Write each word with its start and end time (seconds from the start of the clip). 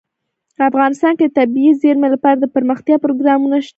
افغانستان 0.69 1.13
کې 1.19 1.25
د 1.27 1.31
طبیعي 1.39 1.71
زیرمې 1.81 2.09
لپاره 2.15 2.37
دپرمختیا 2.39 2.95
پروګرامونه 3.05 3.57
شته. 3.65 3.69